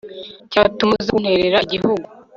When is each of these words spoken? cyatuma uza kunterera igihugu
cyatuma 0.51 0.91
uza 0.97 1.11
kunterera 1.15 1.57
igihugu 1.65 2.05